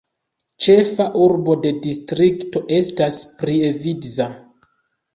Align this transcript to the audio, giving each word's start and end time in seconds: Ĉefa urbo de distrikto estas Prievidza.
Ĉefa 0.67 1.07
urbo 1.25 1.57
de 1.67 1.73
distrikto 1.85 2.65
estas 2.81 3.23
Prievidza. 3.45 4.31